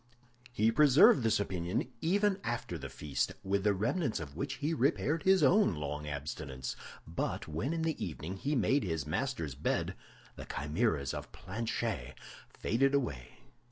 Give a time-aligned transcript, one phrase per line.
[0.51, 5.21] He preserved this opinion even after the feast, with the remnants of which he repaired
[5.21, 9.93] his own long abstinence; but when in the evening he made his master's bed,
[10.37, 12.15] the chimeras of Planchet
[12.49, 13.37] faded away.